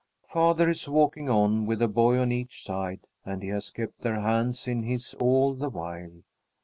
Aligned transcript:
Father 0.23 0.67
is 0.67 0.89
walking 0.89 1.29
on, 1.29 1.67
with 1.67 1.79
a 1.79 1.87
boy 1.87 2.17
on 2.17 2.31
each 2.31 2.63
side, 2.63 3.01
and 3.23 3.43
he 3.43 3.49
has 3.49 3.69
kept 3.69 4.01
their 4.01 4.19
hands 4.21 4.67
in 4.67 4.81
his 4.81 5.13
all 5.19 5.53
the 5.53 5.69
while. 5.69 6.23